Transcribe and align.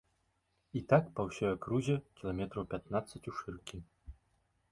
І 0.79 0.79
так 0.93 1.03
па 1.17 1.25
ўсёй 1.27 1.49
акрузе 1.57 1.97
кіламетраў 2.21 2.63
пятнаццаць 2.73 3.25
ушыркі. 3.33 3.77